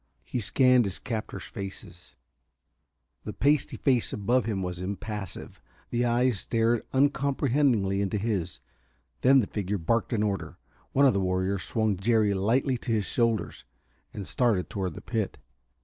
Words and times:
He 0.23 0.39
scanned 0.39 0.85
his 0.85 0.97
captors' 0.97 1.43
faces. 1.43 2.15
The 3.23 3.33
pasty 3.33 3.77
face 3.77 4.11
above 4.11 4.45
him 4.45 4.63
was 4.63 4.79
impassive; 4.79 5.61
the 5.91 6.05
eyes 6.05 6.39
stared 6.39 6.81
uncomprehendingly 6.91 8.01
into 8.01 8.17
his. 8.17 8.61
Then 9.21 9.41
the 9.41 9.45
figure 9.45 9.77
barked 9.77 10.11
an 10.11 10.23
order. 10.23 10.57
One 10.93 11.05
of 11.05 11.13
the 11.13 11.21
warriors 11.21 11.61
swung 11.61 11.97
Jerry 11.97 12.33
lightly 12.33 12.79
to 12.79 12.91
his 12.91 13.05
shoulder, 13.05 13.53
and 14.11 14.25
started 14.25 14.71
toward 14.71 14.95
the 14.95 15.01
pit. 15.01 15.37